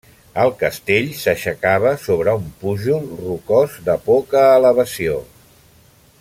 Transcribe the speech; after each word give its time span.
El 0.43 0.51
castell 0.61 1.11
s'aixecava 1.23 1.91
sobre 2.05 2.35
un 2.39 2.47
pujol 2.63 3.05
rocós 3.27 3.77
de 3.91 3.97
poca 4.09 4.45
elevació. 4.57 5.21